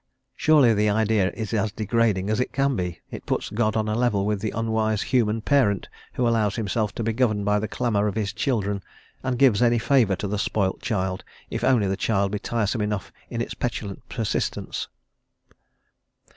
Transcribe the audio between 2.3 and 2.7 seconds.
as it